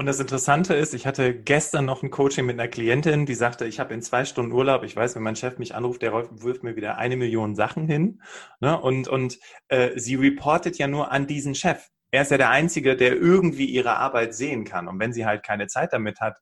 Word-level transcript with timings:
Und 0.00 0.06
das 0.06 0.18
Interessante 0.18 0.72
ist, 0.72 0.94
ich 0.94 1.06
hatte 1.06 1.34
gestern 1.34 1.84
noch 1.84 2.02
ein 2.02 2.08
Coaching 2.08 2.46
mit 2.46 2.58
einer 2.58 2.70
Klientin, 2.70 3.26
die 3.26 3.34
sagte, 3.34 3.66
ich 3.66 3.78
habe 3.78 3.92
in 3.92 4.00
zwei 4.00 4.24
Stunden 4.24 4.50
Urlaub. 4.50 4.82
Ich 4.82 4.96
weiß, 4.96 5.14
wenn 5.14 5.22
mein 5.22 5.36
Chef 5.36 5.58
mich 5.58 5.74
anruft, 5.74 6.00
der 6.00 6.14
wirft 6.14 6.62
mir 6.62 6.74
wieder 6.74 6.96
eine 6.96 7.18
Million 7.18 7.54
Sachen 7.54 7.86
hin. 7.86 8.22
Ne? 8.60 8.80
Und, 8.80 9.08
und 9.08 9.38
äh, 9.68 9.90
sie 9.96 10.14
reportet 10.14 10.78
ja 10.78 10.86
nur 10.86 11.12
an 11.12 11.26
diesen 11.26 11.54
Chef. 11.54 11.86
Er 12.10 12.22
ist 12.22 12.30
ja 12.30 12.38
der 12.38 12.48
Einzige, 12.48 12.96
der 12.96 13.14
irgendwie 13.14 13.66
ihre 13.66 13.98
Arbeit 13.98 14.34
sehen 14.34 14.64
kann. 14.64 14.88
Und 14.88 14.98
wenn 15.00 15.12
sie 15.12 15.26
halt 15.26 15.42
keine 15.42 15.66
Zeit 15.66 15.92
damit 15.92 16.18
hat, 16.18 16.38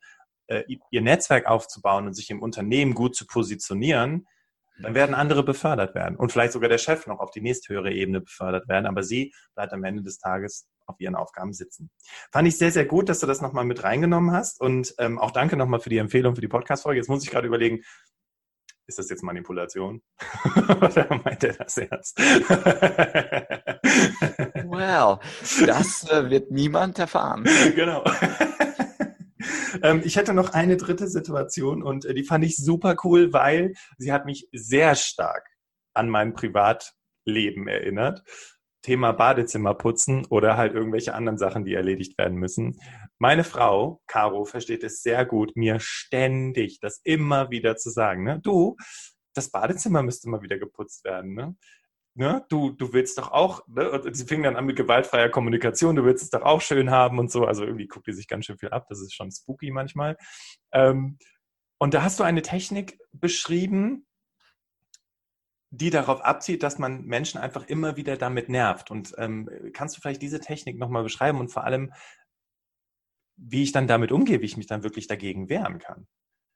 äh, 0.46 0.62
ihr 0.93 1.02
Netzwerk 1.02 1.46
aufzubauen 1.46 2.06
und 2.06 2.14
sich 2.14 2.30
im 2.30 2.40
Unternehmen 2.40 2.95
gut 2.95 3.16
zu 3.16 3.27
positionieren, 3.27 4.29
dann 4.80 4.95
werden 4.95 5.16
andere 5.16 5.43
befördert 5.43 5.96
werden 5.96 6.16
und 6.16 6.30
vielleicht 6.30 6.52
sogar 6.52 6.68
der 6.68 6.79
Chef 6.79 7.09
noch 7.09 7.18
auf 7.18 7.32
die 7.32 7.40
nächsthöhere 7.40 7.90
Ebene 7.90 8.20
befördert 8.20 8.68
werden, 8.68 8.86
aber 8.86 9.02
sie 9.02 9.34
bleibt 9.56 9.72
am 9.72 9.82
Ende 9.82 10.04
des 10.04 10.18
Tages 10.18 10.68
auf 10.89 10.98
ihren 11.00 11.14
Aufgaben 11.14 11.52
sitzen. 11.52 11.91
Fand 12.32 12.48
ich 12.48 12.59
sehr, 12.59 12.73
sehr 12.73 12.86
gut, 12.86 13.09
dass 13.09 13.21
du 13.21 13.27
das 13.27 13.41
nochmal 13.41 13.64
mit 13.64 13.84
reingenommen 13.84 14.32
hast 14.32 14.61
und 14.61 14.95
ähm, 14.98 15.18
auch 15.18 15.31
danke 15.31 15.57
nochmal 15.57 15.81
für 15.81 15.90
die 15.90 15.99
Empfehlung 15.99 16.35
für 16.35 16.40
die 16.40 16.49
Podcast-Folge. 16.49 16.99
Jetzt 16.99 17.08
muss 17.08 17.22
ich 17.22 17.31
gerade 17.31 17.46
überlegen, 17.46 17.82
ist 18.86 18.98
das 18.98 19.11
jetzt 19.11 19.22
Manipulation? 19.22 20.03
Oder 20.57 21.21
meint 21.22 21.45
er 21.45 21.53
das 21.53 21.76
ernst? 21.76 22.18
well, 24.64 25.18
das 25.67 26.11
äh, 26.11 26.31
wird 26.31 26.50
niemand 26.50 26.98
erfahren. 26.98 27.46
Genau. 27.75 28.03
Ähm, 29.82 30.03
ich 30.04 30.17
hätte 30.17 30.34
noch 30.34 30.54
eine 30.54 30.76
dritte 30.76 31.07
Situation 31.09 31.82
und 31.82 32.05
äh, 32.05 32.14
die 32.14 32.25
fand 32.25 32.45
ich 32.45 32.56
super 32.56 32.97
cool, 33.05 33.33
weil 33.33 33.75
sie 33.97 34.12
hat 34.12 34.25
mich 34.25 34.48
sehr 34.53 34.97
stark 34.97 35.47
an 35.95 36.09
mein 36.09 36.33
Privatleben 36.33 37.69
erinnert. 37.69 38.23
Thema 38.83 39.12
Badezimmer 39.12 39.75
putzen 39.75 40.27
oder 40.27 40.56
halt 40.56 40.75
irgendwelche 40.75 41.14
anderen 41.14 41.39
Sachen, 41.39 41.64
die 41.64 41.75
erledigt 41.75 42.17
werden 42.19 42.39
müssen. 42.39 42.81
Meine 43.19 43.45
Frau, 43.45 44.01
Caro, 44.06 44.45
versteht 44.45 44.84
es 44.84 45.03
sehr 45.03 45.25
gut, 45.25 45.56
mir 45.56 45.81
ständig 45.81 46.81
das 46.81 47.01
immer 47.05 47.51
wieder 47.51 47.77
zu 47.77 47.91
sagen. 47.91 48.25
Ne? 48.25 48.41
Du, 48.43 48.77
das 49.35 49.51
Badezimmer 49.51 50.03
müsste 50.03 50.29
mal 50.29 50.43
wieder 50.43 50.59
geputzt 50.59 51.05
werden. 51.05 51.35
Ne? 51.35 51.57
ne, 52.19 52.45
du, 52.48 52.73
du 52.73 52.93
willst 52.93 53.17
doch 53.19 53.31
auch, 53.31 53.62
ne, 53.69 54.03
sie 54.12 54.27
fing 54.27 54.43
dann 54.43 54.57
an 54.57 54.67
mit 54.67 54.77
gewaltfreier 54.77 55.29
Kommunikation, 55.29 55.97
du 55.97 56.05
willst 56.05 56.25
es 56.25 56.31
doch 56.31 56.42
auch 56.42 56.61
schön 56.61 56.91
haben 56.91 57.19
und 57.19 57.31
so. 57.31 57.47
Also 57.47 57.65
irgendwie 57.65 57.87
guckt 57.87 58.07
die 58.09 58.13
sich 58.13 58.27
ganz 58.27 58.45
schön 58.45 58.59
viel 58.59 58.70
ab, 58.70 58.87
das 58.89 59.01
ist 59.01 59.15
schon 59.15 59.31
spooky 59.31 59.70
manchmal. 59.70 60.17
Ähm, 60.73 61.19
und 61.81 61.95
da 61.95 62.03
hast 62.03 62.19
du 62.19 62.25
eine 62.25 62.42
Technik 62.42 62.98
beschrieben, 63.13 64.08
die 65.70 65.91
darauf 65.91 66.22
abzielt, 66.22 66.62
dass 66.62 66.78
man 66.78 67.05
Menschen 67.05 67.38
einfach 67.38 67.66
immer 67.66 67.97
wieder 67.97 68.16
damit 68.16 68.48
nervt. 68.48 68.91
Und 68.91 69.14
ähm, 69.19 69.48
kannst 69.72 69.97
du 69.97 70.00
vielleicht 70.00 70.22
diese 70.22 70.41
Technik 70.41 70.78
nochmal 70.78 71.02
beschreiben 71.02 71.38
und 71.38 71.48
vor 71.48 71.64
allem, 71.64 71.92
wie 73.36 73.62
ich 73.62 73.72
dann 73.72 73.86
damit 73.86 74.11
umgehe, 74.11 74.41
wie 74.41 74.46
ich 74.46 74.56
mich 74.56 74.66
dann 74.66 74.83
wirklich 74.83 75.06
dagegen 75.06 75.48
wehren 75.48 75.78
kann? 75.78 76.06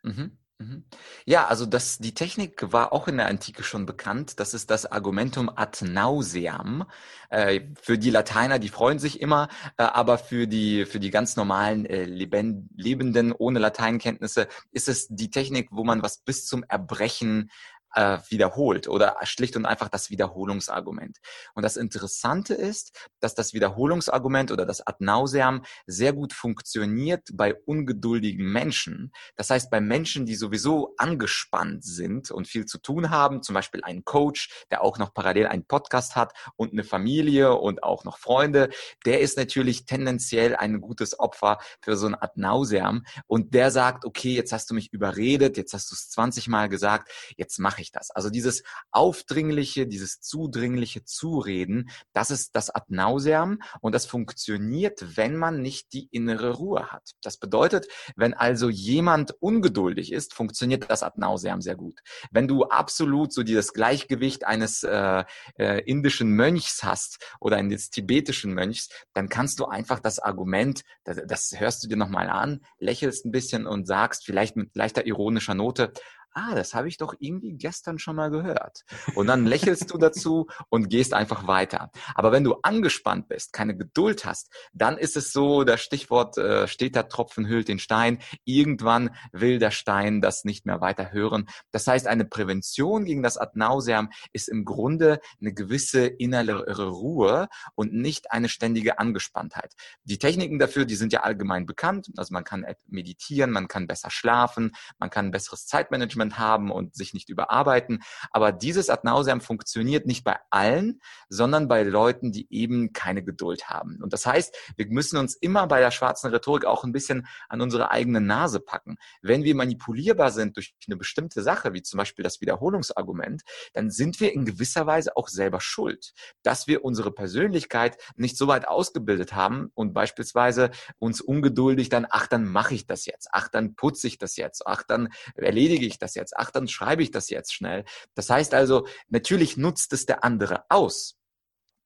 Mhm. 0.02 0.38
Mhm. 0.62 0.84
Ja, 1.24 1.46
also 1.46 1.66
das, 1.66 1.98
die 1.98 2.14
Technik 2.14 2.72
war 2.72 2.92
auch 2.92 3.08
in 3.08 3.16
der 3.16 3.26
Antike 3.26 3.62
schon 3.62 3.86
bekannt. 3.86 4.38
Das 4.38 4.54
ist 4.54 4.70
das 4.70 4.86
Argumentum 4.86 5.50
ad 5.54 5.84
nauseam. 5.84 6.84
Äh, 7.30 7.62
für 7.80 7.98
die 7.98 8.10
Lateiner, 8.10 8.58
die 8.58 8.68
freuen 8.68 8.98
sich 8.98 9.20
immer, 9.20 9.48
äh, 9.76 9.82
aber 9.82 10.18
für 10.18 10.46
die, 10.46 10.86
für 10.86 11.00
die 11.00 11.10
ganz 11.10 11.36
normalen 11.36 11.84
äh, 11.86 12.04
Leben, 12.04 12.68
Lebenden 12.76 13.32
ohne 13.32 13.58
Lateinkenntnisse 13.58 14.48
ist 14.70 14.88
es 14.88 15.08
die 15.08 15.30
Technik, 15.30 15.68
wo 15.70 15.84
man 15.84 16.02
was 16.02 16.18
bis 16.18 16.46
zum 16.46 16.64
Erbrechen 16.64 17.50
äh, 17.94 18.18
wiederholt 18.28 18.88
oder 18.88 19.16
schlicht 19.24 19.56
und 19.56 19.66
einfach 19.66 19.88
das 19.88 20.10
Wiederholungsargument. 20.10 21.18
Und 21.54 21.62
das 21.62 21.76
Interessante 21.76 22.54
ist, 22.54 23.08
dass 23.20 23.34
das 23.34 23.52
Wiederholungsargument 23.52 24.50
oder 24.50 24.66
das 24.66 24.86
Ad 24.86 24.98
nauseam 25.00 25.62
sehr 25.86 26.12
gut 26.12 26.32
funktioniert 26.32 27.28
bei 27.34 27.54
ungeduldigen 27.54 28.50
Menschen. 28.50 29.12
Das 29.36 29.50
heißt, 29.50 29.70
bei 29.70 29.80
Menschen, 29.80 30.26
die 30.26 30.34
sowieso 30.34 30.94
angespannt 30.96 31.84
sind 31.84 32.30
und 32.30 32.48
viel 32.48 32.64
zu 32.64 32.78
tun 32.78 33.10
haben, 33.10 33.42
zum 33.42 33.54
Beispiel 33.54 33.82
ein 33.84 34.04
Coach, 34.04 34.64
der 34.70 34.82
auch 34.82 34.98
noch 34.98 35.12
parallel 35.12 35.46
einen 35.46 35.66
Podcast 35.66 36.16
hat 36.16 36.32
und 36.56 36.72
eine 36.72 36.84
Familie 36.84 37.54
und 37.54 37.82
auch 37.82 38.04
noch 38.04 38.18
Freunde, 38.18 38.70
der 39.04 39.20
ist 39.20 39.36
natürlich 39.36 39.84
tendenziell 39.84 40.56
ein 40.56 40.80
gutes 40.80 41.18
Opfer 41.18 41.58
für 41.80 41.96
so 41.96 42.06
ein 42.06 42.14
Ad 42.14 42.32
nauseam. 42.36 43.04
Und 43.26 43.54
der 43.54 43.70
sagt, 43.70 44.04
okay, 44.04 44.34
jetzt 44.34 44.52
hast 44.52 44.70
du 44.70 44.74
mich 44.74 44.92
überredet, 44.92 45.56
jetzt 45.56 45.74
hast 45.74 45.90
du 45.90 45.94
es 45.94 46.08
20 46.10 46.48
Mal 46.48 46.68
gesagt, 46.68 47.10
jetzt 47.36 47.58
mache 47.58 47.81
ich 47.82 47.92
das? 47.92 48.10
Also 48.10 48.30
dieses 48.30 48.62
aufdringliche, 48.90 49.86
dieses 49.86 50.20
zudringliche 50.20 51.04
Zureden, 51.04 51.90
das 52.12 52.30
ist 52.30 52.56
das 52.56 52.70
Ad 52.70 52.86
nauseam 52.88 53.60
und 53.80 53.94
das 53.94 54.06
funktioniert, 54.06 55.16
wenn 55.16 55.36
man 55.36 55.60
nicht 55.60 55.92
die 55.92 56.08
innere 56.10 56.54
Ruhe 56.54 56.92
hat. 56.92 57.12
Das 57.22 57.36
bedeutet, 57.36 57.86
wenn 58.16 58.34
also 58.34 58.68
jemand 58.68 59.32
ungeduldig 59.40 60.12
ist, 60.12 60.34
funktioniert 60.34 60.90
das 60.90 61.02
Ad 61.02 61.18
nauseam 61.18 61.60
sehr 61.60 61.76
gut. 61.76 62.00
Wenn 62.30 62.48
du 62.48 62.64
absolut 62.64 63.32
so 63.32 63.42
dieses 63.42 63.72
Gleichgewicht 63.72 64.46
eines 64.46 64.82
äh, 64.82 65.24
äh, 65.58 65.80
indischen 65.84 66.30
Mönchs 66.30 66.82
hast 66.82 67.18
oder 67.40 67.56
eines 67.56 67.90
tibetischen 67.90 68.54
Mönchs, 68.54 68.88
dann 69.12 69.28
kannst 69.28 69.58
du 69.60 69.66
einfach 69.66 70.00
das 70.00 70.18
Argument, 70.18 70.82
das, 71.04 71.20
das 71.26 71.52
hörst 71.56 71.84
du 71.84 71.88
dir 71.88 71.96
nochmal 71.96 72.28
an, 72.28 72.64
lächelst 72.78 73.24
ein 73.24 73.32
bisschen 73.32 73.66
und 73.66 73.86
sagst 73.86 74.24
vielleicht 74.24 74.56
mit 74.56 74.74
leichter 74.76 75.06
ironischer 75.06 75.54
Note, 75.54 75.92
ah, 76.34 76.54
das 76.54 76.74
habe 76.74 76.88
ich 76.88 76.96
doch 76.96 77.14
irgendwie 77.18 77.52
gestern 77.52 77.98
schon 77.98 78.16
mal 78.16 78.30
gehört. 78.30 78.84
Und 79.14 79.26
dann 79.26 79.46
lächelst 79.52 79.90
du 79.92 79.98
dazu 79.98 80.46
und 80.68 80.88
gehst 80.88 81.14
einfach 81.14 81.46
weiter. 81.46 81.90
Aber 82.14 82.32
wenn 82.32 82.44
du 82.44 82.56
angespannt 82.62 83.28
bist, 83.28 83.52
keine 83.52 83.76
Geduld 83.76 84.24
hast, 84.24 84.52
dann 84.72 84.98
ist 84.98 85.16
es 85.16 85.32
so, 85.32 85.64
das 85.64 85.80
Stichwort 85.80 86.38
äh, 86.38 86.66
steht 86.68 86.96
da 86.96 87.04
Tropfen 87.04 87.46
hüllt 87.46 87.68
den 87.68 87.78
Stein. 87.78 88.18
Irgendwann 88.44 89.10
will 89.32 89.58
der 89.58 89.70
Stein 89.70 90.20
das 90.20 90.44
nicht 90.44 90.66
mehr 90.66 90.80
weiter 90.80 91.12
hören. 91.12 91.48
Das 91.70 91.86
heißt, 91.86 92.06
eine 92.06 92.24
Prävention 92.24 93.04
gegen 93.04 93.22
das 93.22 93.38
Ad 93.38 93.52
nauseam 93.54 94.10
ist 94.32 94.48
im 94.48 94.64
Grunde 94.64 95.20
eine 95.40 95.52
gewisse 95.52 96.06
innere 96.06 96.88
Ruhe 96.88 97.48
und 97.74 97.92
nicht 97.92 98.32
eine 98.32 98.48
ständige 98.48 98.98
Angespanntheit. 98.98 99.74
Die 100.04 100.18
Techniken 100.18 100.58
dafür, 100.58 100.84
die 100.84 100.96
sind 100.96 101.12
ja 101.12 101.22
allgemein 101.22 101.66
bekannt. 101.66 102.08
Also 102.16 102.32
man 102.32 102.44
kann 102.44 102.66
meditieren, 102.86 103.50
man 103.50 103.68
kann 103.68 103.86
besser 103.86 104.10
schlafen, 104.10 104.72
man 104.98 105.10
kann 105.10 105.26
ein 105.26 105.30
besseres 105.30 105.66
Zeitmanagement 105.66 106.21
Management 106.22 106.38
haben 106.38 106.70
und 106.70 106.94
sich 106.94 107.14
nicht 107.14 107.28
überarbeiten. 107.28 108.02
Aber 108.30 108.52
dieses 108.52 108.88
Ad 108.90 109.02
nauseam 109.04 109.40
funktioniert 109.40 110.06
nicht 110.06 110.24
bei 110.24 110.36
allen, 110.50 111.00
sondern 111.28 111.68
bei 111.68 111.82
Leuten, 111.82 112.32
die 112.32 112.46
eben 112.50 112.92
keine 112.92 113.22
Geduld 113.22 113.68
haben. 113.68 113.98
Und 114.02 114.12
das 114.12 114.26
heißt, 114.26 114.54
wir 114.76 114.86
müssen 114.86 115.16
uns 115.16 115.34
immer 115.34 115.66
bei 115.66 115.80
der 115.80 115.90
schwarzen 115.90 116.30
Rhetorik 116.30 116.64
auch 116.64 116.84
ein 116.84 116.92
bisschen 116.92 117.26
an 117.48 117.60
unsere 117.60 117.90
eigene 117.90 118.20
Nase 118.20 118.60
packen. 118.60 118.96
Wenn 119.20 119.44
wir 119.44 119.54
manipulierbar 119.54 120.30
sind 120.30 120.56
durch 120.56 120.74
eine 120.86 120.96
bestimmte 120.96 121.42
Sache, 121.42 121.72
wie 121.72 121.82
zum 121.82 121.98
Beispiel 121.98 122.22
das 122.22 122.40
Wiederholungsargument, 122.40 123.42
dann 123.72 123.90
sind 123.90 124.20
wir 124.20 124.32
in 124.32 124.44
gewisser 124.44 124.86
Weise 124.86 125.16
auch 125.16 125.28
selber 125.28 125.60
schuld, 125.60 126.12
dass 126.42 126.66
wir 126.66 126.84
unsere 126.84 127.12
Persönlichkeit 127.12 127.96
nicht 128.16 128.36
so 128.36 128.46
weit 128.46 128.68
ausgebildet 128.68 129.34
haben 129.34 129.70
und 129.74 129.92
beispielsweise 129.92 130.70
uns 130.98 131.20
ungeduldig 131.20 131.88
dann, 131.88 132.06
ach, 132.08 132.26
dann 132.26 132.44
mache 132.44 132.74
ich 132.74 132.86
das 132.86 133.06
jetzt, 133.06 133.28
ach, 133.32 133.48
dann 133.48 133.74
putze 133.74 134.06
ich 134.06 134.18
das 134.18 134.36
jetzt, 134.36 134.66
ach, 134.66 134.82
dann 134.82 135.08
erledige 135.34 135.86
ich 135.86 135.98
das 135.98 136.11
das 136.12 136.20
jetzt? 136.20 136.34
Ach, 136.36 136.50
dann 136.50 136.68
schreibe 136.68 137.02
ich 137.02 137.10
das 137.10 137.30
jetzt 137.30 137.52
schnell. 137.54 137.84
Das 138.14 138.30
heißt 138.30 138.54
also, 138.54 138.86
natürlich 139.08 139.56
nutzt 139.56 139.92
es 139.92 140.06
der 140.06 140.24
andere 140.24 140.64
aus. 140.68 141.16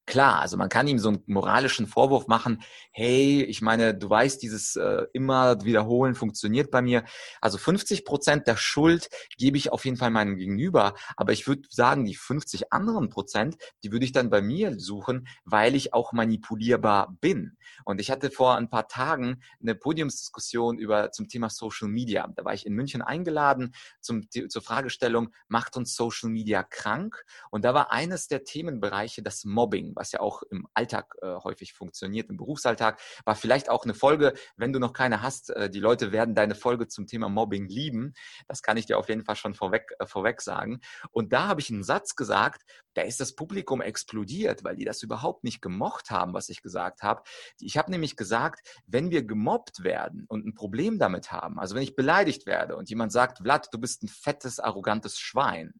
Klar, 0.07 0.39
also 0.39 0.55
man 0.55 0.69
kann 0.69 0.87
ihm 0.87 0.99
so 0.99 1.09
einen 1.09 1.21
moralischen 1.25 1.85
Vorwurf 1.85 2.27
machen, 2.27 2.63
hey, 2.91 3.43
ich 3.43 3.61
meine, 3.61 3.93
du 3.93 4.09
weißt, 4.09 4.41
dieses 4.41 4.77
äh, 4.77 5.05
immer 5.11 5.65
wiederholen 5.65 6.15
funktioniert 6.15 6.71
bei 6.71 6.81
mir. 6.81 7.03
Also 7.41 7.57
50 7.57 8.05
Prozent 8.05 8.47
der 8.47 8.55
Schuld 8.55 9.09
gebe 9.37 9.57
ich 9.57 9.73
auf 9.73 9.83
jeden 9.83 9.97
Fall 9.97 10.09
meinem 10.09 10.37
Gegenüber, 10.37 10.95
aber 11.17 11.33
ich 11.33 11.45
würde 11.45 11.63
sagen, 11.69 12.05
die 12.05 12.15
50 12.15 12.71
anderen 12.71 13.09
Prozent, 13.09 13.57
die 13.83 13.91
würde 13.91 14.05
ich 14.05 14.13
dann 14.13 14.29
bei 14.29 14.41
mir 14.41 14.79
suchen, 14.79 15.27
weil 15.43 15.75
ich 15.75 15.93
auch 15.93 16.13
manipulierbar 16.13 17.13
bin. 17.19 17.57
Und 17.83 17.99
ich 17.99 18.09
hatte 18.09 18.31
vor 18.31 18.55
ein 18.55 18.69
paar 18.69 18.87
Tagen 18.87 19.41
eine 19.61 19.75
Podiumsdiskussion 19.75 20.77
über 20.77 21.11
zum 21.11 21.27
Thema 21.27 21.49
Social 21.49 21.89
Media. 21.89 22.25
Da 22.33 22.45
war 22.45 22.53
ich 22.53 22.65
in 22.65 22.71
München 22.73 23.01
eingeladen 23.01 23.75
zum, 23.99 24.23
zur 24.31 24.61
Fragestellung, 24.61 25.33
macht 25.49 25.75
uns 25.75 25.95
Social 25.95 26.29
Media 26.29 26.63
krank? 26.63 27.25
Und 27.51 27.65
da 27.65 27.73
war 27.73 27.91
eines 27.91 28.29
der 28.29 28.45
Themenbereiche 28.45 29.21
das 29.21 29.43
Mobbing 29.43 29.96
was 29.97 30.11
ja 30.11 30.19
auch 30.19 30.43
im 30.43 30.67
Alltag 30.73 31.15
äh, 31.21 31.35
häufig 31.43 31.73
funktioniert, 31.73 32.29
im 32.29 32.37
Berufsalltag, 32.37 32.99
war 33.25 33.35
vielleicht 33.35 33.69
auch 33.69 33.83
eine 33.83 33.93
Folge, 33.93 34.33
wenn 34.55 34.71
du 34.71 34.79
noch 34.79 34.93
keine 34.93 35.21
hast, 35.21 35.49
äh, 35.49 35.69
die 35.69 35.79
Leute 35.79 36.11
werden 36.11 36.35
deine 36.35 36.55
Folge 36.55 36.87
zum 36.87 37.07
Thema 37.07 37.29
Mobbing 37.29 37.67
lieben. 37.67 38.13
Das 38.47 38.61
kann 38.61 38.77
ich 38.77 38.85
dir 38.85 38.97
auf 38.97 39.09
jeden 39.09 39.23
Fall 39.23 39.35
schon 39.35 39.53
vorweg, 39.53 39.91
äh, 39.99 40.05
vorweg 40.05 40.41
sagen. 40.41 40.79
Und 41.11 41.33
da 41.33 41.47
habe 41.47 41.61
ich 41.61 41.69
einen 41.69 41.83
Satz 41.83 42.15
gesagt, 42.15 42.63
da 42.93 43.03
ist 43.03 43.19
das 43.19 43.35
Publikum 43.35 43.79
explodiert, 43.79 44.63
weil 44.63 44.75
die 44.75 44.85
das 44.85 45.03
überhaupt 45.03 45.43
nicht 45.43 45.61
gemocht 45.61 46.09
haben, 46.09 46.33
was 46.33 46.49
ich 46.49 46.63
gesagt 46.63 47.03
habe. 47.03 47.21
Ich 47.59 47.77
habe 47.77 47.91
nämlich 47.91 48.15
gesagt, 48.15 48.67
wenn 48.87 49.11
wir 49.11 49.23
gemobbt 49.23 49.83
werden 49.83 50.25
und 50.27 50.47
ein 50.47 50.55
Problem 50.55 50.97
damit 50.97 51.31
haben, 51.31 51.59
also 51.59 51.75
wenn 51.75 51.83
ich 51.83 51.95
beleidigt 51.95 52.47
werde 52.47 52.75
und 52.75 52.89
jemand 52.89 53.11
sagt, 53.11 53.39
Vlad, 53.39 53.67
du 53.71 53.77
bist 53.77 54.01
ein 54.03 54.07
fettes, 54.07 54.59
arrogantes 54.59 55.19
Schwein, 55.19 55.75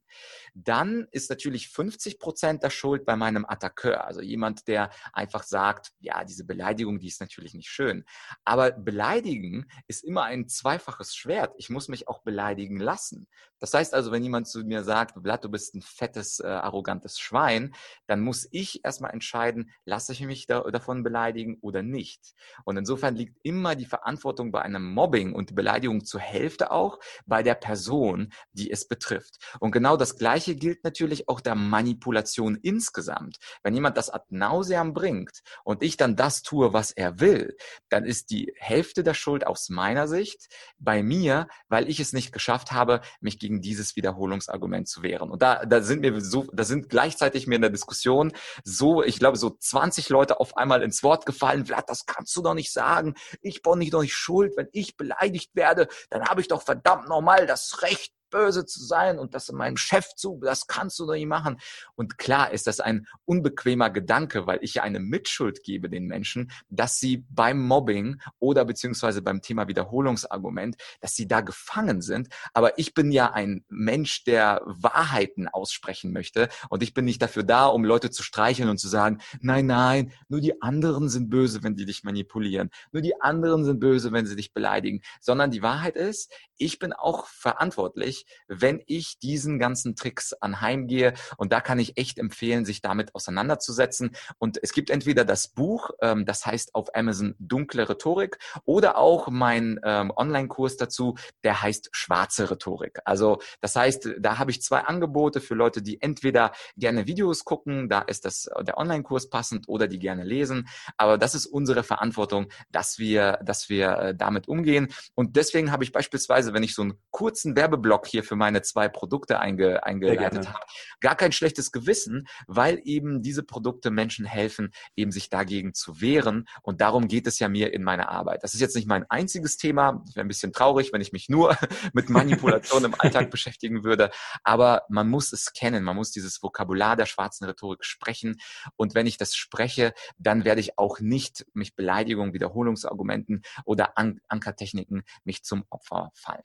dann 0.54 1.08
ist 1.10 1.28
natürlich 1.28 1.68
50 1.68 2.20
Prozent 2.20 2.62
der 2.62 2.70
Schuld 2.70 3.04
bei 3.04 3.16
meinem 3.16 3.44
Attackeur 3.44 4.04
Also 4.08 4.22
jemand, 4.22 4.66
der 4.66 4.90
einfach 5.12 5.44
sagt, 5.44 5.92
ja, 6.00 6.24
diese 6.24 6.44
Beleidigung, 6.44 6.98
die 6.98 7.08
ist 7.08 7.20
natürlich 7.20 7.54
nicht 7.54 7.68
schön. 7.68 8.04
Aber 8.44 8.72
beleidigen 8.72 9.66
ist 9.86 10.02
immer 10.02 10.24
ein 10.24 10.48
zweifaches 10.48 11.14
Schwert. 11.14 11.54
Ich 11.58 11.70
muss 11.70 11.88
mich 11.88 12.08
auch 12.08 12.22
beleidigen 12.22 12.78
lassen. 12.78 13.28
Das 13.60 13.74
heißt 13.74 13.94
also, 13.94 14.12
wenn 14.12 14.22
jemand 14.22 14.48
zu 14.48 14.64
mir 14.64 14.84
sagt, 14.84 15.20
Blatt, 15.22 15.44
du 15.44 15.48
bist 15.48 15.74
ein 15.74 15.82
fettes, 15.82 16.40
äh, 16.40 16.46
arrogantes 16.46 17.18
Schwein, 17.18 17.74
dann 18.06 18.20
muss 18.20 18.48
ich 18.50 18.84
erstmal 18.84 19.12
entscheiden, 19.12 19.70
lasse 19.84 20.12
ich 20.12 20.22
mich 20.22 20.46
da, 20.46 20.60
davon 20.62 21.02
beleidigen 21.02 21.58
oder 21.60 21.82
nicht. 21.82 22.34
Und 22.64 22.76
insofern 22.76 23.16
liegt 23.16 23.36
immer 23.42 23.74
die 23.74 23.86
Verantwortung 23.86 24.52
bei 24.52 24.62
einem 24.62 24.94
Mobbing 24.94 25.34
und 25.34 25.50
die 25.50 25.54
Beleidigung 25.54 26.04
zur 26.04 26.20
Hälfte 26.20 26.70
auch 26.70 26.98
bei 27.26 27.42
der 27.42 27.54
Person, 27.54 28.32
die 28.52 28.70
es 28.70 28.86
betrifft. 28.86 29.38
Und 29.60 29.72
genau 29.72 29.96
das 29.96 30.16
Gleiche 30.16 30.54
gilt 30.54 30.84
natürlich 30.84 31.28
auch 31.28 31.40
der 31.40 31.54
Manipulation 31.54 32.56
insgesamt. 32.56 33.38
Wenn 33.62 33.74
jemand 33.74 33.96
das 33.98 34.10
ad 34.10 34.24
nauseam 34.30 34.94
bringt 34.94 35.42
und 35.64 35.82
ich 35.82 35.96
dann 35.96 36.16
das 36.16 36.42
tue, 36.42 36.72
was 36.72 36.92
er 36.92 37.20
will, 37.20 37.56
dann 37.88 38.04
ist 38.04 38.30
die 38.30 38.54
Hälfte 38.56 39.02
der 39.02 39.14
Schuld 39.14 39.46
aus 39.46 39.68
meiner 39.68 40.08
Sicht 40.08 40.48
bei 40.78 41.02
mir, 41.02 41.48
weil 41.68 41.88
ich 41.88 42.00
es 42.00 42.12
nicht 42.12 42.32
geschafft 42.32 42.72
habe, 42.72 43.00
mich 43.20 43.38
gegen 43.38 43.60
dieses 43.60 43.96
Wiederholungsargument 43.96 44.88
zu 44.88 45.02
wehren. 45.02 45.30
Und 45.30 45.42
da, 45.42 45.66
da 45.66 45.82
sind 45.82 46.00
mir 46.00 46.20
so, 46.20 46.46
da 46.52 46.64
sind 46.64 46.88
gleichzeitig 46.88 47.46
mir 47.46 47.56
in 47.56 47.62
der 47.62 47.70
Diskussion 47.70 48.32
so, 48.64 49.02
ich 49.02 49.18
glaube, 49.18 49.36
so 49.36 49.50
20 49.50 50.08
Leute 50.08 50.40
auf 50.40 50.56
einmal 50.56 50.82
ins 50.82 51.02
Wort 51.02 51.26
gefallen. 51.26 51.66
Vlad, 51.66 51.88
das 51.88 52.06
kannst 52.06 52.34
du 52.36 52.42
doch 52.42 52.54
nicht 52.54 52.72
sagen. 52.72 53.14
Ich 53.40 53.62
bin 53.62 53.78
nicht 53.78 53.92
doch 53.92 54.02
nicht 54.02 54.14
schuld. 54.14 54.56
Wenn 54.56 54.68
ich 54.72 54.96
beleidigt 54.96 55.54
werde, 55.54 55.88
dann 56.10 56.24
habe 56.28 56.40
ich 56.40 56.48
doch 56.48 56.62
verdammt 56.62 57.08
normal 57.08 57.46
das 57.46 57.82
Recht, 57.82 58.12
böse 58.30 58.66
zu 58.66 58.84
sein 58.84 59.18
und 59.18 59.34
das 59.34 59.50
meinem 59.52 59.76
Chef 59.76 60.14
zu, 60.14 60.40
das 60.42 60.66
kannst 60.66 60.98
du 60.98 61.06
doch 61.06 61.14
nicht 61.14 61.26
machen. 61.26 61.58
Und 61.94 62.18
klar 62.18 62.52
ist 62.52 62.66
das 62.66 62.80
ein 62.80 63.06
unbequemer 63.24 63.90
Gedanke, 63.90 64.46
weil 64.46 64.58
ich 64.62 64.74
ja 64.74 64.82
eine 64.82 65.00
Mitschuld 65.00 65.62
gebe 65.62 65.88
den 65.88 66.06
Menschen, 66.06 66.50
dass 66.70 66.98
sie 66.98 67.24
beim 67.30 67.60
Mobbing 67.60 68.20
oder 68.38 68.64
beziehungsweise 68.64 69.22
beim 69.22 69.42
Thema 69.42 69.68
Wiederholungsargument, 69.68 70.76
dass 71.00 71.14
sie 71.14 71.26
da 71.26 71.40
gefangen 71.40 72.02
sind. 72.02 72.28
Aber 72.54 72.78
ich 72.78 72.94
bin 72.94 73.10
ja 73.10 73.32
ein 73.32 73.64
Mensch, 73.68 74.24
der 74.24 74.62
Wahrheiten 74.64 75.48
aussprechen 75.48 76.12
möchte 76.12 76.48
und 76.68 76.82
ich 76.82 76.94
bin 76.94 77.04
nicht 77.04 77.22
dafür 77.22 77.42
da, 77.42 77.66
um 77.66 77.84
Leute 77.84 78.10
zu 78.10 78.22
streicheln 78.22 78.68
und 78.68 78.78
zu 78.78 78.88
sagen, 78.88 79.18
nein, 79.40 79.66
nein, 79.66 80.12
nur 80.28 80.40
die 80.40 80.60
anderen 80.62 81.08
sind 81.08 81.30
böse, 81.30 81.62
wenn 81.62 81.76
die 81.76 81.86
dich 81.86 82.04
manipulieren. 82.04 82.70
Nur 82.92 83.02
die 83.02 83.20
anderen 83.20 83.64
sind 83.64 83.80
böse, 83.80 84.12
wenn 84.12 84.26
sie 84.26 84.36
dich 84.36 84.52
beleidigen. 84.52 85.02
Sondern 85.20 85.50
die 85.50 85.62
Wahrheit 85.62 85.96
ist, 85.96 86.32
ich 86.58 86.78
bin 86.78 86.92
auch 86.92 87.26
verantwortlich, 87.26 88.26
wenn 88.46 88.82
ich 88.86 89.18
diesen 89.18 89.58
ganzen 89.58 89.96
Tricks 89.96 90.32
anheimgehe. 90.32 91.14
Und 91.36 91.52
da 91.52 91.60
kann 91.60 91.78
ich 91.78 91.96
echt 91.96 92.18
empfehlen, 92.18 92.64
sich 92.64 92.82
damit 92.82 93.14
auseinanderzusetzen. 93.14 94.10
Und 94.38 94.58
es 94.62 94.72
gibt 94.72 94.90
entweder 94.90 95.24
das 95.24 95.48
Buch, 95.48 95.90
ähm, 96.02 96.26
das 96.26 96.44
heißt 96.44 96.74
auf 96.74 96.94
Amazon 96.94 97.34
Dunkle 97.38 97.88
Rhetorik, 97.88 98.38
oder 98.64 98.98
auch 98.98 99.28
mein 99.28 99.80
ähm, 99.84 100.12
Online-Kurs 100.14 100.76
dazu, 100.76 101.16
der 101.44 101.62
heißt 101.62 101.90
Schwarze 101.92 102.50
Rhetorik. 102.50 102.98
Also 103.04 103.40
das 103.60 103.76
heißt, 103.76 104.08
da 104.18 104.38
habe 104.38 104.50
ich 104.50 104.62
zwei 104.62 104.80
Angebote 104.80 105.40
für 105.40 105.54
Leute, 105.54 105.82
die 105.82 106.00
entweder 106.00 106.52
gerne 106.76 107.06
Videos 107.06 107.44
gucken, 107.44 107.88
da 107.88 108.00
ist 108.00 108.24
das 108.24 108.48
der 108.60 108.78
Online-Kurs 108.78 109.30
passend, 109.30 109.68
oder 109.68 109.88
die 109.88 109.98
gerne 109.98 110.24
lesen. 110.24 110.68
Aber 110.96 111.18
das 111.18 111.34
ist 111.34 111.46
unsere 111.46 111.82
Verantwortung, 111.82 112.48
dass 112.70 112.98
wir, 112.98 113.38
dass 113.44 113.68
wir 113.68 113.90
äh, 113.98 114.14
damit 114.14 114.48
umgehen. 114.48 114.88
Und 115.14 115.36
deswegen 115.36 115.70
habe 115.72 115.84
ich 115.84 115.92
beispielsweise 115.92 116.47
wenn 116.52 116.62
ich 116.62 116.74
so 116.74 116.82
einen 116.82 116.94
kurzen 117.10 117.56
Werbeblock 117.56 118.06
hier 118.06 118.24
für 118.24 118.36
meine 118.36 118.62
zwei 118.62 118.88
Produkte 118.88 119.40
einge, 119.40 119.84
eingeleitet 119.84 120.48
habe, 120.48 120.64
gar 121.00 121.16
kein 121.16 121.32
schlechtes 121.32 121.72
Gewissen, 121.72 122.28
weil 122.46 122.80
eben 122.84 123.22
diese 123.22 123.42
Produkte 123.42 123.90
Menschen 123.90 124.24
helfen, 124.24 124.72
eben 124.96 125.12
sich 125.12 125.30
dagegen 125.30 125.74
zu 125.74 126.00
wehren. 126.00 126.46
Und 126.62 126.80
darum 126.80 127.08
geht 127.08 127.26
es 127.26 127.38
ja 127.38 127.48
mir 127.48 127.72
in 127.72 127.82
meiner 127.82 128.08
Arbeit. 128.08 128.42
Das 128.42 128.54
ist 128.54 128.60
jetzt 128.60 128.76
nicht 128.76 128.88
mein 128.88 129.08
einziges 129.10 129.56
Thema. 129.56 130.02
Ich 130.08 130.16
wäre 130.16 130.24
ein 130.24 130.28
bisschen 130.28 130.52
traurig, 130.52 130.92
wenn 130.92 131.00
ich 131.00 131.12
mich 131.12 131.28
nur 131.28 131.56
mit 131.92 132.10
Manipulation 132.10 132.84
im 132.84 132.94
Alltag 132.98 133.30
beschäftigen 133.30 133.84
würde. 133.84 134.10
Aber 134.44 134.82
man 134.88 135.08
muss 135.08 135.32
es 135.32 135.52
kennen. 135.52 135.84
Man 135.84 135.96
muss 135.96 136.10
dieses 136.10 136.42
Vokabular 136.42 136.96
der 136.96 137.06
schwarzen 137.06 137.44
Rhetorik 137.44 137.84
sprechen. 137.84 138.40
Und 138.76 138.94
wenn 138.94 139.06
ich 139.06 139.16
das 139.16 139.34
spreche, 139.34 139.92
dann 140.18 140.44
werde 140.44 140.60
ich 140.60 140.78
auch 140.78 141.00
nicht 141.00 141.46
mich 141.52 141.74
Beleidigungen, 141.74 142.32
Wiederholungsargumenten 142.32 143.42
oder 143.64 143.98
An 143.98 144.20
Ankertechniken 144.28 145.02
mich 145.24 145.42
zum 145.42 145.64
Opfer 145.70 146.10
fallen. 146.14 146.37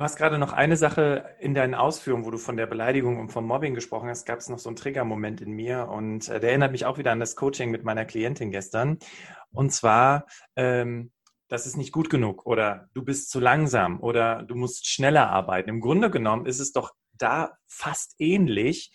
Du 0.00 0.04
hast 0.04 0.16
gerade 0.16 0.38
noch 0.38 0.54
eine 0.54 0.78
Sache 0.78 1.36
in 1.40 1.52
deinen 1.52 1.74
Ausführungen, 1.74 2.24
wo 2.24 2.30
du 2.30 2.38
von 2.38 2.56
der 2.56 2.64
Beleidigung 2.64 3.20
und 3.20 3.28
vom 3.28 3.44
Mobbing 3.44 3.74
gesprochen 3.74 4.08
hast, 4.08 4.24
gab 4.24 4.38
es 4.38 4.48
noch 4.48 4.58
so 4.58 4.70
einen 4.70 4.76
Triggermoment 4.76 5.42
in 5.42 5.52
mir 5.52 5.88
und 5.88 6.26
äh, 6.30 6.40
der 6.40 6.48
erinnert 6.48 6.72
mich 6.72 6.86
auch 6.86 6.96
wieder 6.96 7.12
an 7.12 7.20
das 7.20 7.36
Coaching 7.36 7.70
mit 7.70 7.84
meiner 7.84 8.06
Klientin 8.06 8.50
gestern. 8.50 8.98
Und 9.50 9.74
zwar, 9.74 10.24
ähm, 10.56 11.12
das 11.48 11.66
ist 11.66 11.76
nicht 11.76 11.92
gut 11.92 12.08
genug 12.08 12.46
oder 12.46 12.88
du 12.94 13.04
bist 13.04 13.28
zu 13.28 13.40
langsam 13.40 14.00
oder 14.00 14.42
du 14.42 14.54
musst 14.54 14.88
schneller 14.88 15.28
arbeiten. 15.28 15.68
Im 15.68 15.82
Grunde 15.82 16.10
genommen 16.10 16.46
ist 16.46 16.60
es 16.60 16.72
doch 16.72 16.94
da 17.12 17.58
fast 17.66 18.14
ähnlich, 18.18 18.94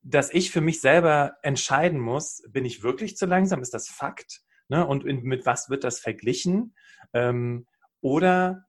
dass 0.00 0.32
ich 0.32 0.50
für 0.50 0.62
mich 0.62 0.80
selber 0.80 1.34
entscheiden 1.42 2.00
muss, 2.00 2.42
bin 2.48 2.64
ich 2.64 2.82
wirklich 2.82 3.18
zu 3.18 3.26
langsam? 3.26 3.60
Ist 3.60 3.74
das 3.74 3.90
Fakt? 3.90 4.40
Ne? 4.68 4.86
Und 4.86 5.04
mit 5.04 5.44
was 5.44 5.68
wird 5.68 5.84
das 5.84 6.00
verglichen? 6.00 6.74
Ähm, 7.12 7.66
oder 8.00 8.64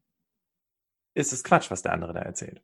ist 1.14 1.34
es 1.34 1.44
Quatsch, 1.44 1.72
was 1.72 1.82
der 1.82 1.94
andere 1.94 2.14
da 2.14 2.22
erzählt. 2.22 2.62